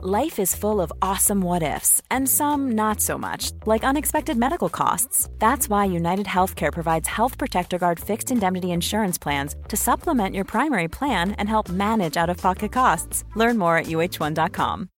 Life 0.00 0.38
is 0.38 0.54
full 0.54 0.80
of 0.80 0.92
awesome 1.02 1.40
what 1.40 1.64
ifs, 1.64 2.00
and 2.08 2.28
some 2.28 2.70
not 2.76 3.00
so 3.00 3.18
much, 3.18 3.50
like 3.66 3.82
unexpected 3.82 4.36
medical 4.36 4.68
costs. 4.68 5.28
That's 5.40 5.68
why 5.68 5.86
United 5.86 6.26
Healthcare 6.26 6.72
provides 6.72 7.08
Health 7.08 7.36
Protector 7.36 7.78
Guard 7.78 7.98
fixed 7.98 8.30
indemnity 8.30 8.70
insurance 8.70 9.18
plans 9.18 9.56
to 9.66 9.76
supplement 9.76 10.36
your 10.36 10.44
primary 10.44 10.86
plan 10.86 11.32
and 11.32 11.48
help 11.48 11.68
manage 11.68 12.16
out 12.16 12.30
of 12.30 12.36
pocket 12.36 12.70
costs. 12.70 13.24
Learn 13.34 13.58
more 13.58 13.76
at 13.76 13.86
uhone.com. 13.86 14.88